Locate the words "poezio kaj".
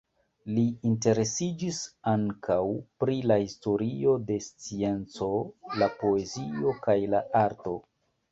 6.01-6.97